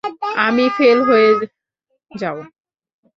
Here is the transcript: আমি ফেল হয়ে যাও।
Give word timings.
আমি 0.45 0.65
ফেল 0.77 0.97
হয়ে 1.01 1.29
যাও। 2.11 2.37